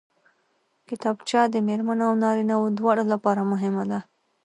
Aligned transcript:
کتابچه 0.87 1.41
د 1.49 1.55
مېرمنو 1.67 2.03
او 2.09 2.13
نارینوو 2.23 2.75
دواړو 2.79 3.03
لپاره 3.13 3.41
مهمه 3.51 3.83
ده 3.91 3.99